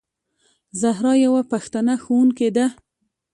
زهرا 0.81 1.13
یوه 1.25 1.41
پښتنه 1.51 1.93
ښوونکې 2.03 2.49
ده. 2.55 2.65